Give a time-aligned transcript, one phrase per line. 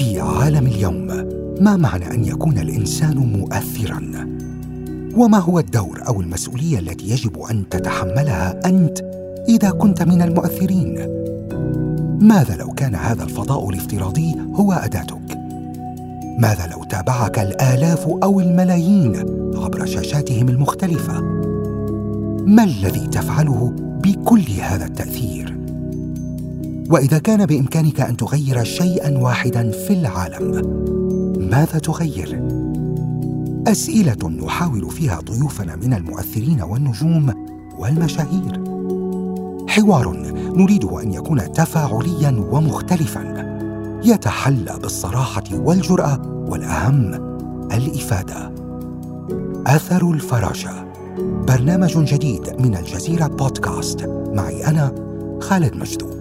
[0.00, 1.06] في عالم اليوم
[1.60, 4.00] ما معنى أن يكون الإنسان مؤثرا؟
[5.16, 9.00] وما هو الدور أو المسؤولية التي يجب أن تتحملها أنت
[9.48, 10.94] إذا كنت من المؤثرين؟
[12.20, 15.38] ماذا لو كان هذا الفضاء الافتراضي هو أداتك؟
[16.38, 19.16] ماذا لو تابعك الآلاف أو الملايين
[19.56, 21.20] عبر شاشاتهم المختلفة؟
[22.46, 25.56] ما الذي تفعله بكل هذا التأثير؟
[26.90, 30.50] وإذا كان بإمكانك أن تغير شيئا واحدا في العالم
[31.50, 32.42] ماذا تغير؟
[33.66, 37.34] أسئلة نحاول فيها ضيوفنا من المؤثرين والنجوم
[37.78, 38.60] والمشاهير.
[39.68, 40.16] حوار
[40.56, 43.50] نريده أن يكون تفاعليا ومختلفا
[44.04, 47.14] يتحلى بالصراحة والجرأة والأهم
[47.72, 48.52] الإفادة.
[49.66, 50.84] أثر الفراشة.
[51.48, 54.06] برنامج جديد من الجزيرة بودكاست.
[54.34, 54.92] معي أنا
[55.40, 56.19] خالد مجذوب